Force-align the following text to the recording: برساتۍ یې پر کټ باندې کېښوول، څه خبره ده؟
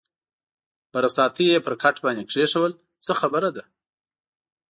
برساتۍ 0.93 1.45
یې 1.51 1.59
پر 1.65 1.73
کټ 1.81 1.95
باندې 2.05 2.23
کېښوول، 2.31 2.73
څه 3.05 3.11
خبره 3.19 3.49
ده؟ 3.55 3.63